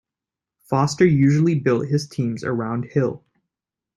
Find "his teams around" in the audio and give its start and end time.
1.87-2.85